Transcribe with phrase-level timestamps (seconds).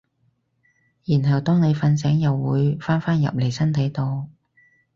[1.05, 4.29] 然後當你瞓醒又會返返入嚟身體度